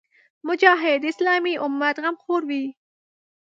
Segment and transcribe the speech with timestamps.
[0.47, 2.65] مجاهد د اسلامي امت غمخور وي.